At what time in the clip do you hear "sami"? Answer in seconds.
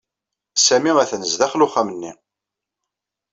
0.65-0.91